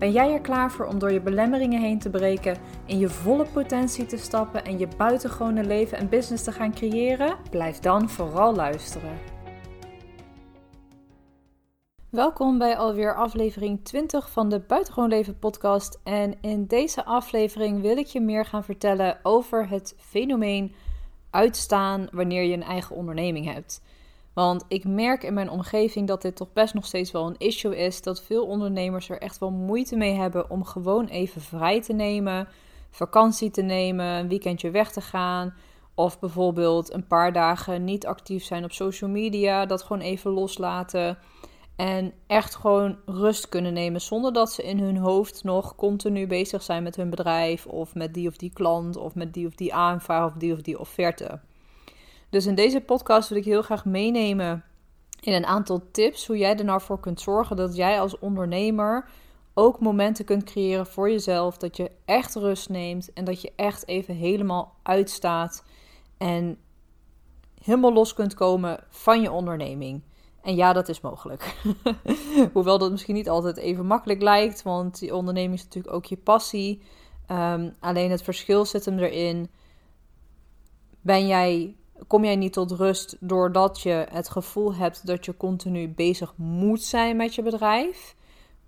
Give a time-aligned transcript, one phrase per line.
[0.00, 2.56] Ben jij er klaar voor om door je belemmeringen heen te breken,
[2.86, 7.36] in je volle potentie te stappen en je buitengewone leven en business te gaan creëren?
[7.50, 9.18] Blijf dan vooral luisteren.
[12.10, 16.00] Welkom bij alweer aflevering 20 van de Buitengewoon Leven podcast.
[16.04, 20.74] En in deze aflevering wil ik je meer gaan vertellen over het fenomeen
[21.30, 23.82] uitstaan wanneer je een eigen onderneming hebt.
[24.32, 27.76] Want ik merk in mijn omgeving dat dit toch best nog steeds wel een issue
[27.76, 28.02] is.
[28.02, 32.48] Dat veel ondernemers er echt wel moeite mee hebben om gewoon even vrij te nemen,
[32.90, 35.54] vakantie te nemen, een weekendje weg te gaan.
[35.94, 41.18] Of bijvoorbeeld een paar dagen niet actief zijn op social media, dat gewoon even loslaten.
[41.76, 46.62] En echt gewoon rust kunnen nemen zonder dat ze in hun hoofd nog continu bezig
[46.62, 49.74] zijn met hun bedrijf of met die of die klant of met die of die
[49.74, 51.40] aanvraag of die of die offerte.
[52.30, 54.64] Dus in deze podcast wil ik heel graag meenemen
[55.20, 59.08] in een aantal tips hoe jij er nou voor kunt zorgen dat jij als ondernemer
[59.54, 61.56] ook momenten kunt creëren voor jezelf.
[61.56, 65.64] Dat je echt rust neemt en dat je echt even helemaal uitstaat
[66.18, 66.58] en
[67.62, 70.02] helemaal los kunt komen van je onderneming.
[70.42, 71.56] En ja, dat is mogelijk.
[72.52, 76.16] Hoewel dat misschien niet altijd even makkelijk lijkt, want die onderneming is natuurlijk ook je
[76.16, 76.82] passie.
[77.30, 79.50] Um, alleen het verschil zit hem erin.
[81.00, 81.76] Ben jij
[82.06, 86.82] kom jij niet tot rust doordat je het gevoel hebt dat je continu bezig moet
[86.82, 88.14] zijn met je bedrijf?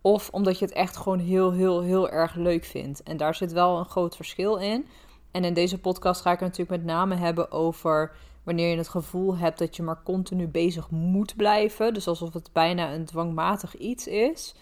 [0.00, 3.02] Of omdat je het echt gewoon heel, heel, heel erg leuk vindt.
[3.02, 4.86] En daar zit wel een groot verschil in.
[5.30, 8.88] En in deze podcast ga ik het natuurlijk met name hebben over wanneer je het
[8.88, 11.94] gevoel hebt dat je maar continu bezig moet blijven.
[11.94, 14.54] Dus alsof het bijna een dwangmatig iets is.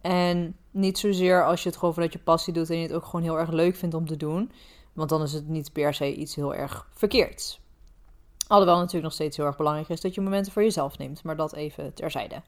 [0.00, 3.04] En niet zozeer als je het gewoon vanuit je passie doet en je het ook
[3.04, 4.52] gewoon heel erg leuk vindt om te doen.
[4.92, 7.60] Want dan is het niet per se iets heel erg verkeerds.
[8.48, 11.22] Alhoewel natuurlijk nog steeds heel erg belangrijk is dat je momenten voor jezelf neemt.
[11.22, 12.42] Maar dat even terzijde.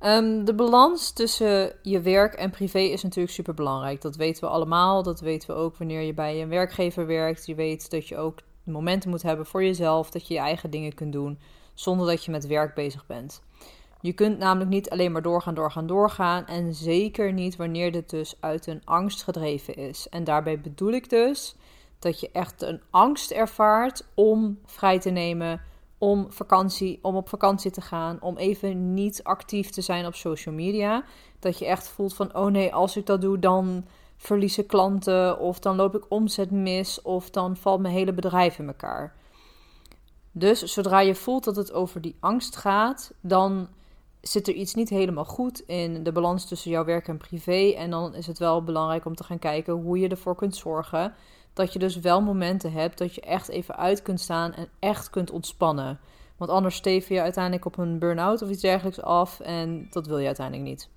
[0.00, 4.00] Um, de balans tussen je werk en privé is natuurlijk super belangrijk.
[4.00, 5.02] Dat weten we allemaal.
[5.02, 7.46] Dat weten we ook wanneer je bij een werkgever werkt.
[7.46, 10.10] Je weet dat je ook momenten moet hebben voor jezelf.
[10.10, 11.38] Dat je je eigen dingen kunt doen
[11.74, 13.42] zonder dat je met werk bezig bent.
[14.00, 16.46] Je kunt namelijk niet alleen maar doorgaan, doorgaan, doorgaan.
[16.46, 20.08] En zeker niet wanneer dit dus uit een angst gedreven is.
[20.08, 21.56] En daarbij bedoel ik dus
[22.00, 25.62] dat je echt een angst ervaart om vrij te nemen,
[25.98, 30.54] om vakantie, om op vakantie te gaan, om even niet actief te zijn op social
[30.54, 31.04] media.
[31.38, 33.84] Dat je echt voelt van, oh nee, als ik dat doe, dan
[34.16, 38.66] verliezen klanten of dan loop ik omzet mis of dan valt mijn hele bedrijf in
[38.66, 39.14] elkaar.
[40.32, 43.68] Dus zodra je voelt dat het over die angst gaat, dan
[44.20, 47.74] zit er iets niet helemaal goed in de balans tussen jouw werk en privé.
[47.76, 51.14] En dan is het wel belangrijk om te gaan kijken hoe je ervoor kunt zorgen
[51.52, 55.10] dat je dus wel momenten hebt dat je echt even uit kunt staan en echt
[55.10, 56.00] kunt ontspannen.
[56.36, 60.18] Want anders steven je uiteindelijk op een burn-out of iets dergelijks af en dat wil
[60.18, 60.88] je uiteindelijk niet.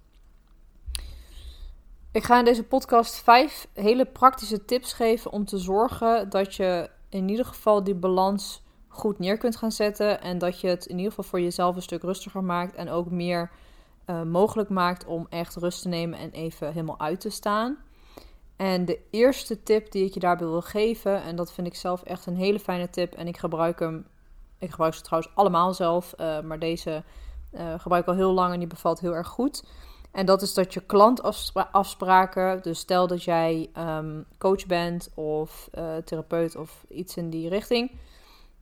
[2.12, 6.90] Ik ga in deze podcast vijf hele praktische tips geven om te zorgen dat je
[7.10, 10.22] in ieder geval die balans goed neer kunt gaan zetten.
[10.22, 12.76] En dat je het in ieder geval voor jezelf een stuk rustiger maakt.
[12.76, 13.52] En ook meer
[14.06, 17.78] uh, mogelijk maakt om echt rust te nemen en even helemaal uit te staan.
[18.56, 22.04] En de eerste tip die ik je daarbij wil geven, en dat vind ik zelf
[22.04, 23.14] echt een hele fijne tip.
[23.14, 24.08] En ik gebruik hem,
[24.60, 27.04] ik gebruik ze trouwens allemaal zelf, uh, maar deze
[27.52, 29.64] uh, gebruik ik al heel lang en die bevalt heel erg goed.
[30.12, 35.96] En dat is dat je klantafspraken, dus stel dat jij um, coach bent of uh,
[35.98, 37.92] therapeut of iets in die richting,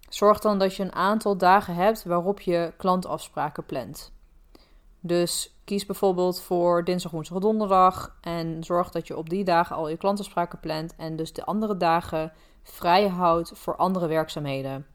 [0.10, 4.12] zorg dan dat je een aantal dagen hebt waarop je klantafspraken plant.
[5.00, 8.16] Dus kies bijvoorbeeld voor dinsdag, woensdag, donderdag.
[8.22, 10.96] En zorg dat je op die dagen al je klantafspraken plant.
[10.98, 12.32] En dus de andere dagen
[12.64, 14.86] vrij houdt voor andere werkzaamheden.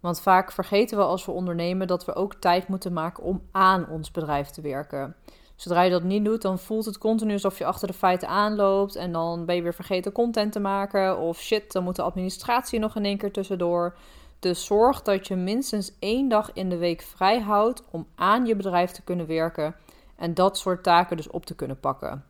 [0.00, 3.88] Want vaak vergeten we als we ondernemen dat we ook tijd moeten maken om aan
[3.88, 5.16] ons bedrijf te werken.
[5.56, 8.96] Zodra je dat niet doet, dan voelt het continu alsof je achter de feiten aanloopt.
[8.96, 11.18] En dan ben je weer vergeten content te maken.
[11.18, 13.96] Of shit, dan moet de administratie nog in één keer tussendoor.
[14.38, 18.56] Dus zorg dat je minstens één dag in de week vrij houdt om aan je
[18.56, 19.74] bedrijf te kunnen werken
[20.18, 22.24] en dat soort taken dus op te kunnen pakken.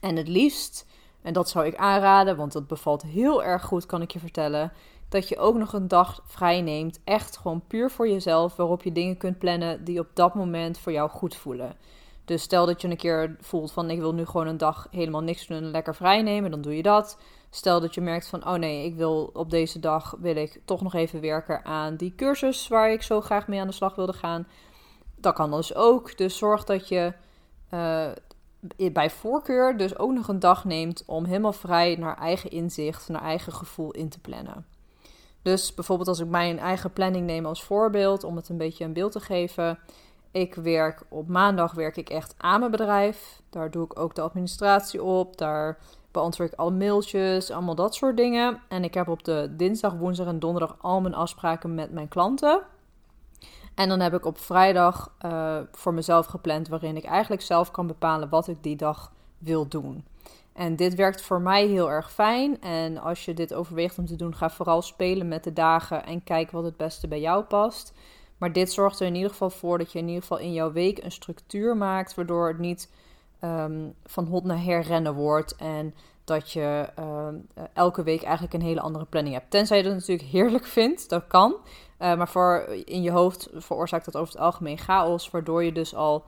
[0.00, 0.86] En het liefst,
[1.22, 4.72] en dat zou ik aanraden, want dat bevalt heel erg goed, kan ik je vertellen,
[5.08, 8.92] dat je ook nog een dag vrij neemt, echt gewoon puur voor jezelf, waarop je
[8.92, 11.76] dingen kunt plannen die op dat moment voor jou goed voelen.
[12.24, 15.22] Dus stel dat je een keer voelt van ik wil nu gewoon een dag helemaal
[15.22, 17.18] niks doen en lekker vrij nemen, dan doe je dat.
[17.50, 20.82] Stel dat je merkt van, oh nee, ik wil op deze dag wil ik toch
[20.82, 24.12] nog even werken aan die cursus waar ik zo graag mee aan de slag wilde
[24.12, 24.46] gaan.
[25.24, 26.16] Dat kan dus ook.
[26.16, 27.12] Dus zorg dat je
[27.70, 28.10] uh,
[28.92, 33.22] bij voorkeur dus ook nog een dag neemt om helemaal vrij naar eigen inzicht, naar
[33.22, 34.66] eigen gevoel in te plannen.
[35.42, 38.92] Dus bijvoorbeeld als ik mijn eigen planning neem als voorbeeld, om het een beetje een
[38.92, 39.78] beeld te geven.
[40.30, 43.42] Ik werk op maandag werk ik echt aan mijn bedrijf.
[43.50, 45.36] Daar doe ik ook de administratie op.
[45.36, 45.78] Daar
[46.10, 48.60] beantwoord ik al mailtjes, allemaal dat soort dingen.
[48.68, 52.62] En ik heb op de dinsdag, woensdag en donderdag al mijn afspraken met mijn klanten.
[53.74, 57.86] En dan heb ik op vrijdag uh, voor mezelf gepland, waarin ik eigenlijk zelf kan
[57.86, 60.04] bepalen wat ik die dag wil doen.
[60.52, 62.60] En dit werkt voor mij heel erg fijn.
[62.60, 66.24] En als je dit overweegt om te doen, ga vooral spelen met de dagen en
[66.24, 67.92] kijk wat het beste bij jou past.
[68.38, 70.72] Maar dit zorgt er in ieder geval voor dat je in ieder geval in jouw
[70.72, 72.90] week een structuur maakt, waardoor het niet
[73.44, 75.56] um, van hot naar her rennen wordt.
[75.56, 75.94] En
[76.24, 79.50] dat je um, elke week eigenlijk een hele andere planning hebt.
[79.50, 81.56] Tenzij je dat natuurlijk heerlijk vindt, dat kan.
[81.98, 85.94] Uh, maar voor in je hoofd veroorzaakt dat over het algemeen chaos, waardoor je dus
[85.94, 86.24] al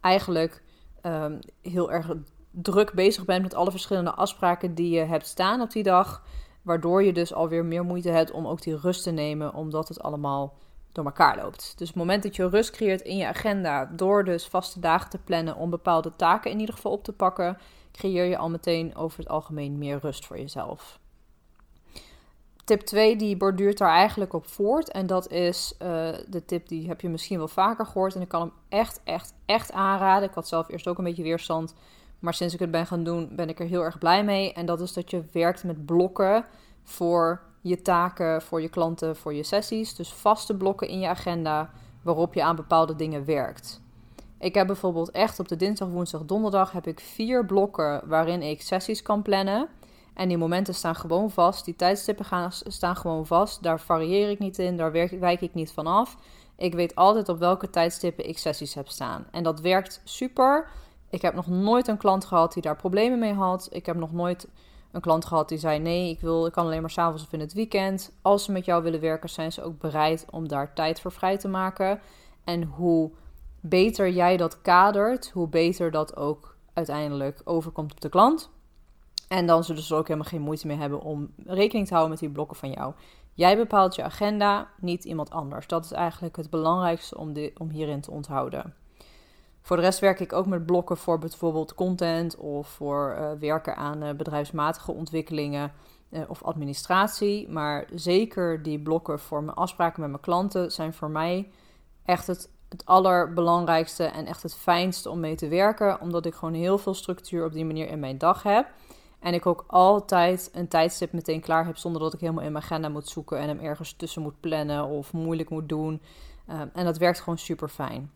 [0.00, 0.62] eigenlijk
[1.02, 2.06] um, heel erg
[2.50, 6.22] druk bezig bent met alle verschillende afspraken die je hebt staan op die dag.
[6.62, 10.02] Waardoor je dus alweer meer moeite hebt om ook die rust te nemen, omdat het
[10.02, 10.54] allemaal
[10.92, 11.74] door elkaar loopt.
[11.76, 15.18] Dus het moment dat je rust creëert in je agenda, door dus vaste dagen te
[15.18, 17.58] plannen om bepaalde taken in ieder geval op te pakken,
[17.96, 20.98] creëer je al meteen over het algemeen meer rust voor jezelf.
[22.64, 24.90] Tip 2 die borduurt daar eigenlijk op voort.
[24.90, 25.88] En dat is uh,
[26.28, 28.14] de tip die heb je misschien wel vaker gehoord.
[28.14, 30.28] En ik kan hem echt, echt, echt aanraden.
[30.28, 31.74] Ik had zelf eerst ook een beetje weerstand.
[32.18, 34.52] Maar sinds ik het ben gaan doen, ben ik er heel erg blij mee.
[34.52, 36.44] En dat is dat je werkt met blokken
[36.82, 39.94] voor je taken, voor je klanten, voor je sessies.
[39.94, 41.70] Dus vaste blokken in je agenda
[42.02, 43.80] waarop je aan bepaalde dingen werkt.
[44.38, 48.62] Ik heb bijvoorbeeld echt op de dinsdag, woensdag, donderdag heb ik vier blokken waarin ik
[48.62, 49.68] sessies kan plannen.
[50.14, 51.64] En die momenten staan gewoon vast.
[51.64, 53.62] Die tijdstippen gaan, staan gewoon vast.
[53.62, 54.76] Daar varieer ik niet in.
[54.76, 56.16] Daar wijk ik niet van af.
[56.56, 59.26] Ik weet altijd op welke tijdstippen ik sessies heb staan.
[59.30, 60.68] En dat werkt super.
[61.10, 63.68] Ik heb nog nooit een klant gehad die daar problemen mee had.
[63.70, 64.48] Ik heb nog nooit
[64.92, 67.40] een klant gehad die zei: Nee, ik, wil, ik kan alleen maar s'avonds of in
[67.40, 68.12] het weekend.
[68.22, 71.36] Als ze met jou willen werken, zijn ze ook bereid om daar tijd voor vrij
[71.36, 72.00] te maken.
[72.44, 73.10] En hoe
[73.68, 78.50] beter jij dat kadert, hoe beter dat ook uiteindelijk overkomt op de klant.
[79.28, 82.20] En dan zullen ze ook helemaal geen moeite meer hebben om rekening te houden met
[82.20, 82.94] die blokken van jou.
[83.34, 85.66] Jij bepaalt je agenda, niet iemand anders.
[85.66, 88.74] Dat is eigenlijk het belangrijkste om, de, om hierin te onthouden.
[89.60, 93.76] Voor de rest werk ik ook met blokken voor bijvoorbeeld content of voor uh, werken
[93.76, 95.72] aan uh, bedrijfsmatige ontwikkelingen
[96.10, 97.48] uh, of administratie.
[97.48, 101.50] Maar zeker die blokken voor mijn afspraken met mijn klanten zijn voor mij
[102.04, 106.00] echt het, het allerbelangrijkste en echt het fijnste om mee te werken.
[106.00, 108.68] Omdat ik gewoon heel veel structuur op die manier in mijn dag heb.
[109.20, 112.64] En ik ook altijd een tijdstip meteen klaar heb zonder dat ik helemaal in mijn
[112.64, 116.02] agenda moet zoeken en hem ergens tussen moet plannen of moeilijk moet doen.
[116.72, 118.10] en dat werkt gewoon super fijn.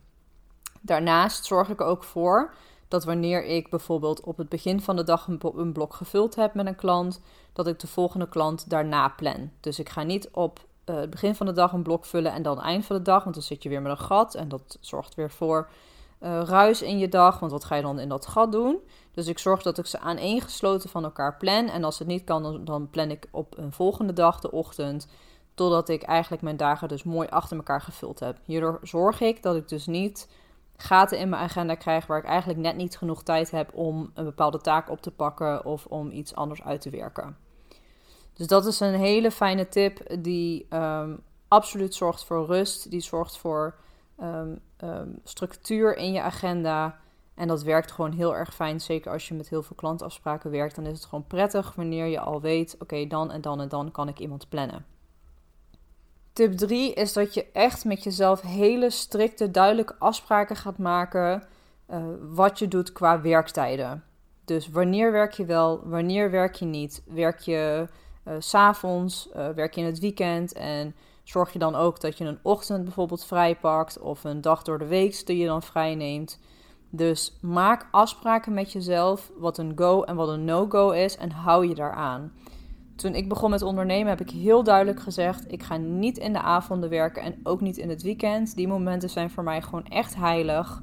[0.80, 2.54] Daarnaast zorg ik er ook voor
[2.88, 6.66] dat wanneer ik bijvoorbeeld op het begin van de dag een, blok gevuld heb met
[6.66, 7.20] een klant,
[7.52, 9.50] dat ik de volgende klant daarna plan.
[9.60, 12.42] Dus ik ga niet op uh, het begin van de dag een blok vullen en
[12.42, 14.78] dan eind van de dag, want dan zit je weer met een gat en dat
[14.80, 15.68] zorgt weer voor
[16.22, 18.78] uh, ruis in je dag, want wat ga je dan in dat gat doen?
[19.12, 22.42] Dus ik zorg dat ik ze aaneengesloten van elkaar plan en als het niet kan,
[22.42, 25.06] dan, dan plan ik op een volgende dag de ochtend,
[25.54, 28.38] totdat ik eigenlijk mijn dagen dus mooi achter elkaar gevuld heb.
[28.44, 30.28] Hierdoor zorg ik dat ik dus niet
[30.76, 34.24] gaten in mijn agenda krijg waar ik eigenlijk net niet genoeg tijd heb om een
[34.24, 37.36] bepaalde taak op te pakken of om iets anders uit te werken.
[38.40, 43.36] Dus dat is een hele fijne tip die um, absoluut zorgt voor rust, die zorgt
[43.36, 43.74] voor
[44.20, 46.98] um, um, structuur in je agenda.
[47.34, 48.80] En dat werkt gewoon heel erg fijn.
[48.80, 52.20] Zeker als je met heel veel klantafspraken werkt, dan is het gewoon prettig wanneer je
[52.20, 54.86] al weet: oké, dan en dan en dan kan ik iemand plannen.
[56.32, 61.42] Tip 3 is dat je echt met jezelf hele strikte, duidelijke afspraken gaat maken
[61.90, 64.04] uh, wat je doet qua werktijden.
[64.44, 67.02] Dus wanneer werk je wel, wanneer werk je niet?
[67.06, 67.88] Werk je
[68.24, 72.24] uh, s'avonds, uh, werk je in het weekend en zorg je dan ook dat je
[72.24, 75.94] een ochtend bijvoorbeeld vrij pakt of een dag door de week die je dan vrij
[75.94, 76.40] neemt.
[76.90, 81.68] Dus maak afspraken met jezelf wat een go en wat een no-go is en hou
[81.68, 82.32] je daaraan.
[82.96, 86.40] Toen ik begon met ondernemen heb ik heel duidelijk gezegd: ik ga niet in de
[86.40, 88.56] avonden werken en ook niet in het weekend.
[88.56, 90.82] Die momenten zijn voor mij gewoon echt heilig.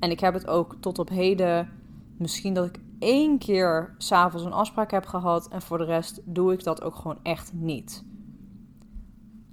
[0.00, 1.70] En ik heb het ook tot op heden,
[2.18, 6.52] misschien dat ik één keer s'avonds een afspraak heb gehad en voor de rest doe
[6.52, 8.04] ik dat ook gewoon echt niet.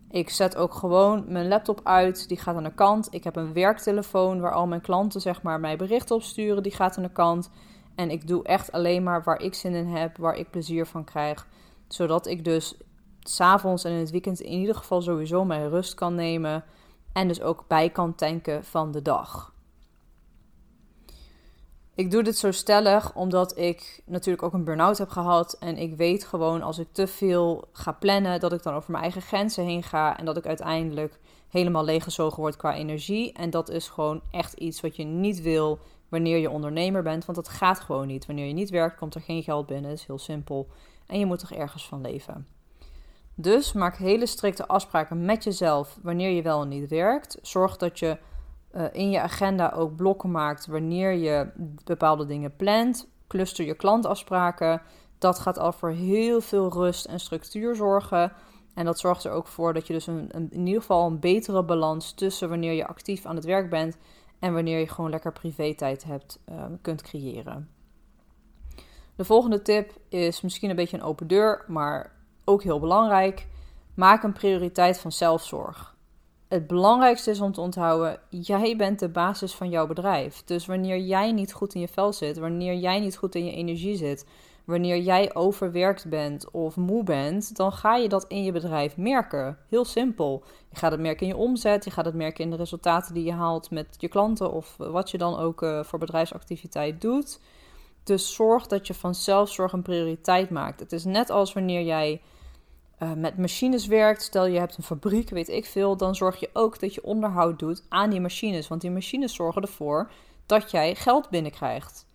[0.09, 3.07] Ik zet ook gewoon mijn laptop uit, die gaat aan de kant.
[3.11, 6.71] Ik heb een werktelefoon waar al mijn klanten zeg maar mij berichten op sturen, die
[6.71, 7.49] gaat aan de kant.
[7.95, 11.03] En ik doe echt alleen maar waar ik zin in heb, waar ik plezier van
[11.03, 11.47] krijg.
[11.87, 12.77] Zodat ik dus
[13.19, 16.63] s'avonds en in het weekend in ieder geval sowieso mijn rust kan nemen.
[17.13, 19.54] En dus ook bij kan tanken van de dag.
[21.95, 25.57] Ik doe dit zo stellig omdat ik natuurlijk ook een burn-out heb gehad.
[25.59, 29.03] En ik weet gewoon als ik te veel ga plannen, dat ik dan over mijn
[29.03, 30.17] eigen grenzen heen ga.
[30.17, 33.33] En dat ik uiteindelijk helemaal leeggezogen word qua energie.
[33.33, 37.25] En dat is gewoon echt iets wat je niet wil wanneer je ondernemer bent.
[37.25, 38.25] Want dat gaat gewoon niet.
[38.25, 39.89] Wanneer je niet werkt, komt er geen geld binnen.
[39.89, 40.67] Dat is heel simpel.
[41.07, 42.47] En je moet toch ergens van leven.
[43.35, 47.37] Dus maak hele strikte afspraken met jezelf wanneer je wel en niet werkt.
[47.41, 48.17] Zorg dat je
[48.75, 51.47] uh, in je agenda ook blokken maakt wanneer je
[51.83, 53.07] bepaalde dingen plant.
[53.27, 54.81] Cluster je klantafspraken.
[55.17, 58.31] Dat gaat al voor heel veel rust en structuur zorgen.
[58.73, 61.63] En dat zorgt er ook voor dat je dus een, in ieder geval een betere
[61.63, 63.97] balans tussen wanneer je actief aan het werk bent
[64.39, 67.69] en wanneer je gewoon lekker privé-tijd hebt, uh, kunt creëren.
[69.15, 72.11] De volgende tip is misschien een beetje een open deur, maar
[72.45, 73.47] ook heel belangrijk.
[73.93, 75.94] Maak een prioriteit van zelfzorg.
[76.55, 80.43] Het belangrijkste is om te onthouden: jij bent de basis van jouw bedrijf.
[80.43, 83.51] Dus wanneer jij niet goed in je vel zit, wanneer jij niet goed in je
[83.51, 84.25] energie zit,
[84.65, 89.57] wanneer jij overwerkt bent of moe bent, dan ga je dat in je bedrijf merken.
[89.69, 90.43] Heel simpel.
[90.69, 93.23] Je gaat het merken in je omzet, je gaat het merken in de resultaten die
[93.23, 97.39] je haalt met je klanten of wat je dan ook uh, voor bedrijfsactiviteit doet.
[98.03, 100.79] Dus zorg dat je van zelfzorg een prioriteit maakt.
[100.79, 102.21] Het is net als wanneer jij
[102.99, 104.21] uh, met machines werkt.
[104.21, 105.97] Stel je hebt een fabriek, weet ik veel.
[105.97, 108.67] Dan zorg je ook dat je onderhoud doet aan die machines.
[108.67, 110.11] Want die machines zorgen ervoor
[110.45, 112.05] dat jij geld binnenkrijgt.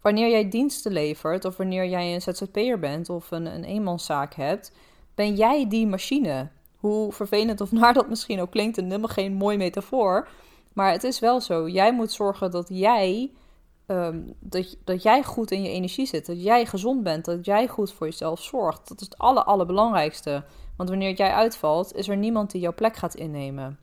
[0.00, 4.72] Wanneer jij diensten levert, of wanneer jij een ZZP'er bent of een, een eenmanszaak hebt,
[5.14, 6.48] ben jij die machine.
[6.76, 10.28] Hoe vervelend of naar dat misschien ook klinkt, en helemaal geen mooi metafoor.
[10.72, 11.68] Maar het is wel zo.
[11.68, 13.30] Jij moet zorgen dat jij
[13.86, 17.68] Ehm, dat, dat jij goed in je energie zit, dat jij gezond bent, dat jij
[17.68, 18.88] goed voor jezelf zorgt.
[18.88, 20.44] Dat is het aller, allerbelangrijkste.
[20.76, 23.78] Want wanneer jij uitvalt, is er niemand die jouw plek gaat innemen.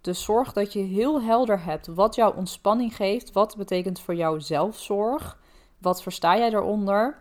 [0.00, 3.32] Dus zorg dat je heel helder hebt wat jouw ontspanning geeft.
[3.32, 5.38] Wat betekent voor jou zelfzorg?
[5.78, 7.18] Wat versta jij daaronder?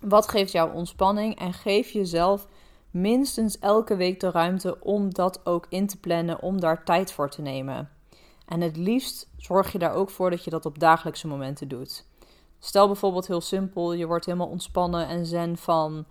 [0.00, 1.38] Wat geeft jou ontspanning?
[1.38, 2.46] En geef jezelf
[2.90, 7.30] minstens elke week de ruimte om dat ook in te plannen, om daar tijd voor
[7.30, 7.90] te nemen.
[8.46, 12.06] En het liefst zorg je daar ook voor dat je dat op dagelijkse momenten doet.
[12.58, 16.04] Stel bijvoorbeeld heel simpel, je wordt helemaal ontspannen en zen van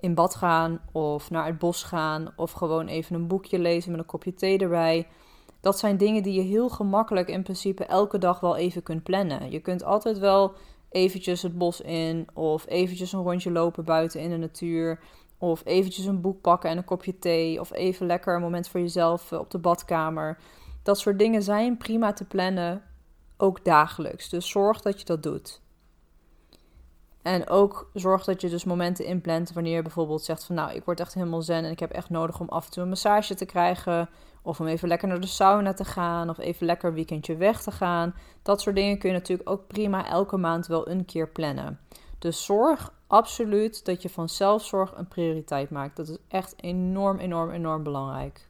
[0.00, 4.00] in bad gaan of naar het bos gaan of gewoon even een boekje lezen met
[4.00, 5.06] een kopje thee erbij.
[5.60, 9.50] Dat zijn dingen die je heel gemakkelijk in principe elke dag wel even kunt plannen.
[9.50, 10.52] Je kunt altijd wel
[10.90, 15.00] eventjes het bos in of eventjes een rondje lopen buiten in de natuur
[15.38, 18.80] of eventjes een boek pakken en een kopje thee of even lekker een moment voor
[18.80, 20.38] jezelf eh, op de badkamer.
[20.82, 22.82] Dat soort dingen zijn prima te plannen,
[23.36, 24.28] ook dagelijks.
[24.28, 25.60] Dus zorg dat je dat doet.
[27.22, 30.84] En ook zorg dat je dus momenten inplant wanneer je bijvoorbeeld zegt van nou, ik
[30.84, 33.34] word echt helemaal zen en ik heb echt nodig om af en toe een massage
[33.34, 34.08] te krijgen.
[34.42, 36.30] Of om even lekker naar de sauna te gaan.
[36.30, 38.14] Of even lekker een weekendje weg te gaan.
[38.42, 41.80] Dat soort dingen kun je natuurlijk ook prima elke maand wel een keer plannen.
[42.18, 45.96] Dus zorg absoluut dat je van zelfzorg een prioriteit maakt.
[45.96, 48.48] Dat is echt enorm, enorm, enorm belangrijk.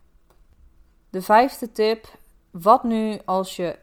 [1.10, 2.06] De vijfde tip
[2.50, 3.78] wat nu als je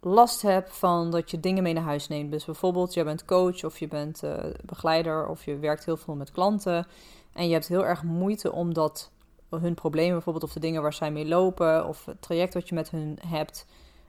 [0.00, 2.30] last hebt van dat je dingen mee naar huis neemt?
[2.30, 6.14] Dus bijvoorbeeld, je bent coach of je bent uh, begeleider of je werkt heel veel
[6.14, 6.86] met klanten.
[7.32, 9.10] En je hebt heel erg moeite om dat,
[9.50, 12.74] hun problemen bijvoorbeeld, of de dingen waar zij mee lopen, of het traject wat je
[12.74, 13.66] met hun hebt,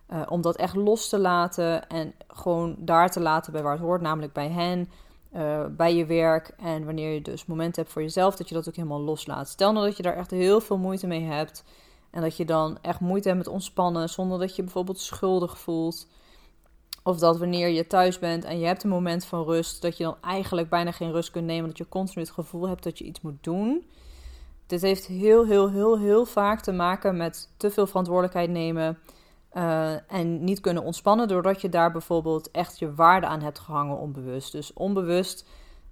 [0.09, 3.81] uh, om dat echt los te laten en gewoon daar te laten bij waar het
[3.81, 4.89] hoort, namelijk bij hen.
[5.35, 8.67] Uh, bij je werk en wanneer je dus momenten hebt voor jezelf, dat je dat
[8.67, 9.49] ook helemaal loslaat.
[9.49, 11.63] Stel nou dat je daar echt heel veel moeite mee hebt
[12.15, 16.07] en dat je dan echt moeite hebt met ontspannen zonder dat je bijvoorbeeld schuldig voelt.
[17.03, 20.03] Of dat wanneer je thuis bent en je hebt een moment van rust, dat je
[20.03, 21.67] dan eigenlijk bijna geen rust kunt nemen.
[21.69, 23.85] Dat je continu het gevoel hebt dat je iets moet doen.
[24.67, 28.99] Dit heeft heel, heel, heel, heel vaak te maken met te veel verantwoordelijkheid nemen.
[29.53, 33.97] Uh, en niet kunnen ontspannen, doordat je daar bijvoorbeeld echt je waarde aan hebt gehangen
[33.97, 34.51] onbewust.
[34.51, 35.45] Dus onbewust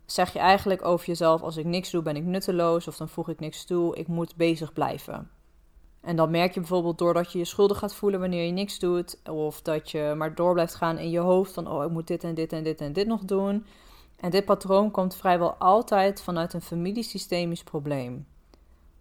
[0.06, 2.88] zeg je eigenlijk over jezelf: als ik niks doe, ben ik nutteloos.
[2.88, 3.96] Of dan voeg ik niks toe.
[3.96, 5.30] Ik moet bezig blijven.
[6.04, 9.20] En dan merk je bijvoorbeeld doordat je je schuldig gaat voelen wanneer je niks doet.
[9.30, 12.24] Of dat je maar door blijft gaan in je hoofd van oh ik moet dit
[12.24, 13.66] en dit en dit en dit nog doen.
[14.20, 18.26] En dit patroon komt vrijwel altijd vanuit een familiesystemisch probleem.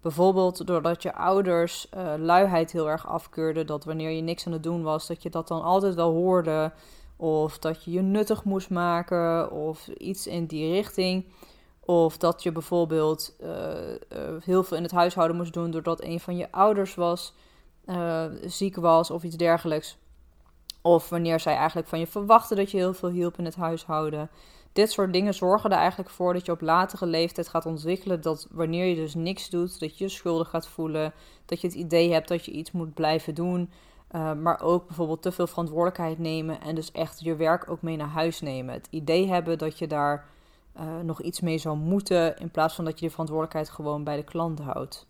[0.01, 3.67] Bijvoorbeeld doordat je ouders uh, luiheid heel erg afkeurden.
[3.67, 6.73] Dat wanneer je niks aan het doen was, dat je dat dan altijd wel hoorde.
[7.17, 11.25] Of dat je je nuttig moest maken of iets in die richting.
[11.85, 13.99] Of dat je bijvoorbeeld eh, eh,
[14.45, 17.35] heel veel in het huishouden moest doen doordat een van je ouders was,
[17.87, 19.99] uh, ziek was of iets dergelijks.
[20.83, 24.31] Of wanneer zij eigenlijk van je verwachten dat je heel veel hielp in het huishouden.
[24.73, 28.49] Dit soort dingen zorgen er eigenlijk voor dat je op latere leeftijd gaat ontwikkelen dat
[28.51, 31.13] wanneer je dus niks doet, dat je je schuldig gaat voelen,
[31.47, 33.71] dat je het idee hebt dat je iets moet blijven doen.
[34.43, 38.09] Maar ook bijvoorbeeld te veel verantwoordelijkheid nemen en dus echt je werk ook mee naar
[38.09, 38.75] huis nemen.
[38.75, 40.32] Het idee hebben dat je daar
[40.77, 44.17] uh, nog iets mee zou moeten, in plaats van dat je de verantwoordelijkheid gewoon bij
[44.17, 45.07] de klant houdt.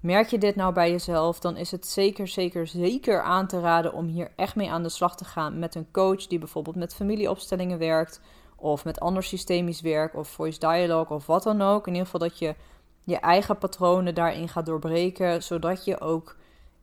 [0.00, 3.92] Merk je dit nou bij jezelf, dan is het zeker, zeker, zeker aan te raden
[3.92, 6.94] om hier echt mee aan de slag te gaan met een coach die bijvoorbeeld met
[6.94, 8.20] familieopstellingen werkt,
[8.56, 11.86] of met ander systemisch werk, of voice dialogue, of wat dan ook.
[11.86, 12.54] In ieder geval dat je
[13.00, 16.36] je eigen patronen daarin gaat doorbreken, zodat je ook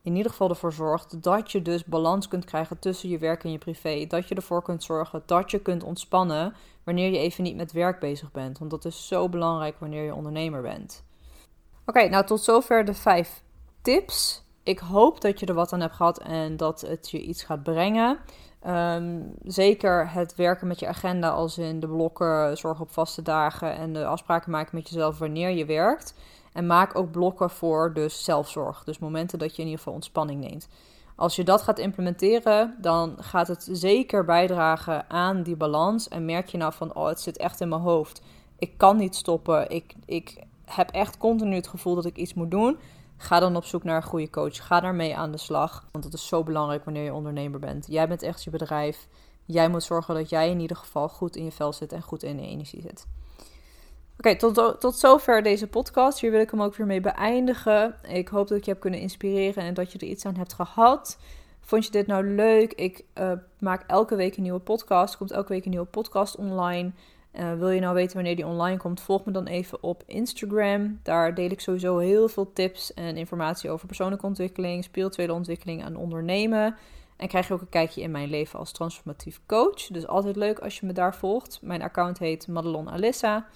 [0.04, 3.52] in ieder geval ervoor zorgt dat je dus balans kunt krijgen tussen je werk en
[3.52, 4.06] je privé.
[4.06, 8.00] Dat je ervoor kunt zorgen dat je kunt ontspannen wanneer je even niet met werk
[8.00, 8.58] bezig bent.
[8.58, 11.04] Want dat is zo belangrijk wanneer je ondernemer bent.
[11.86, 13.42] Oké, nou tot zover de vijf
[13.82, 14.42] tips.
[14.62, 17.62] Ik hoop dat je er wat aan hebt gehad en dat het je iets gaat
[17.62, 18.18] brengen.
[18.60, 23.74] Ehm, zeker het werken met je agenda, als in de blokken, zorg op vaste dagen
[23.76, 26.14] en de afspraken maken met jezelf wanneer je werkt.
[26.54, 28.84] En maak ook blokken voor dus zelfzorg.
[28.84, 30.68] Dus momenten dat je in ieder geval ontspanning neemt.
[31.16, 36.08] Als je dat gaat implementeren, dan gaat het zeker bijdragen aan die balans.
[36.08, 38.22] En merk je nou van, oh, het zit echt in mijn hoofd.
[38.58, 39.70] Ik kan niet stoppen.
[39.70, 42.78] Ik, ik heb echt continu het gevoel dat ik iets moet doen.
[43.16, 44.66] Ga dan op zoek naar een goede coach.
[44.66, 45.86] Ga daarmee aan de slag.
[45.92, 47.86] Want dat is zo belangrijk wanneer je ondernemer bent.
[47.88, 49.08] Jij bent echt je bedrijf.
[49.44, 52.22] Jij moet zorgen dat jij in ieder geval goed in je vel zit en goed
[52.22, 53.06] in de energie zit.
[54.24, 56.20] Oké, tot, tot zover deze podcast.
[56.20, 57.94] Hier wil ik hem ook weer mee beëindigen.
[58.08, 60.52] Ik hoop dat ik je heb kunnen inspireren en dat je er iets aan hebt
[60.52, 61.18] gehad.
[61.60, 62.72] Vond je dit nou leuk?
[62.72, 65.12] Ik uh, maak elke week een nieuwe podcast.
[65.12, 66.90] Er komt elke week een nieuwe podcast online.
[67.32, 69.00] Uh, wil je nou weten wanneer die online komt?
[69.00, 71.00] Volg me dan even op Instagram.
[71.02, 75.96] Daar deel ik sowieso heel veel tips en informatie over persoonlijke ontwikkeling, spirituele ontwikkeling en
[75.96, 76.76] ondernemen.
[77.16, 79.86] En krijg je ook een kijkje in mijn leven als transformatief coach.
[79.86, 81.58] Dus altijd leuk als je me daar volgt.
[81.62, 83.46] Mijn account heet Madelon Alissa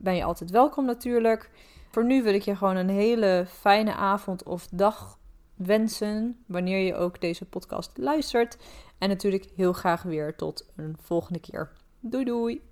[0.00, 1.50] ben je altijd welkom natuurlijk.
[1.90, 5.18] Voor nu wil ik je gewoon een hele fijne avond of dag
[5.54, 6.44] wensen.
[6.46, 8.58] Wanneer je ook deze podcast luistert.
[8.98, 11.72] En natuurlijk heel graag weer tot een volgende keer.
[12.00, 12.67] Doei doei!